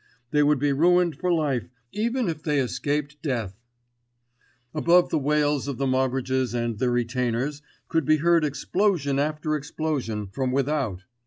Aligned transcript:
They 0.31 0.41
would 0.41 0.57
be 0.57 0.73
ruined 0.73 1.15
for 1.17 1.31
life, 1.31 1.69
even 1.91 2.27
if 2.27 2.41
they 2.41 2.59
escaped 2.59 3.21
death. 3.21 3.61
Above 4.73 5.09
the 5.09 5.19
wails 5.19 5.67
of 5.67 5.77
the 5.77 5.85
Moggridges 5.85 6.55
and 6.55 6.79
their 6.79 6.89
retainers 6.89 7.61
could 7.87 8.05
be 8.05 8.17
heard 8.17 8.43
explosion 8.43 9.19
after 9.19 9.55
explosion 9.55 10.25
from 10.33 10.51
without. 10.51 11.03